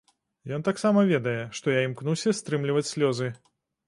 Ён 0.55 0.61
таксама 0.67 1.03
ведае, 1.11 1.35
што 1.59 1.75
я 1.75 1.83
імкнуся 1.89 2.33
стрымліваць 2.39 2.89
слёзы. 2.93 3.29